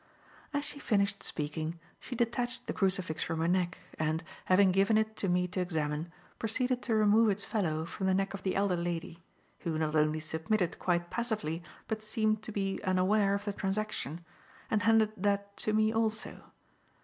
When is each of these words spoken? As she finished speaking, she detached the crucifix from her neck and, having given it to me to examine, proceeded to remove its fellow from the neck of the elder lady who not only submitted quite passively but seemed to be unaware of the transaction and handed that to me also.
As 0.51 0.65
she 0.65 0.79
finished 0.79 1.21
speaking, 1.21 1.79
she 1.99 2.15
detached 2.15 2.65
the 2.65 2.73
crucifix 2.73 3.21
from 3.21 3.39
her 3.39 3.47
neck 3.47 3.77
and, 3.99 4.23
having 4.45 4.71
given 4.71 4.97
it 4.97 5.15
to 5.17 5.29
me 5.29 5.47
to 5.49 5.59
examine, 5.61 6.11
proceeded 6.39 6.81
to 6.81 6.95
remove 6.95 7.29
its 7.29 7.45
fellow 7.45 7.85
from 7.85 8.07
the 8.07 8.15
neck 8.15 8.33
of 8.33 8.41
the 8.41 8.55
elder 8.55 8.75
lady 8.75 9.19
who 9.59 9.77
not 9.77 9.95
only 9.95 10.19
submitted 10.19 10.79
quite 10.79 11.11
passively 11.11 11.61
but 11.87 12.01
seemed 12.01 12.41
to 12.41 12.51
be 12.51 12.83
unaware 12.83 13.35
of 13.35 13.45
the 13.45 13.53
transaction 13.53 14.25
and 14.71 14.81
handed 14.81 15.11
that 15.17 15.55
to 15.57 15.71
me 15.71 15.93
also. 15.93 16.45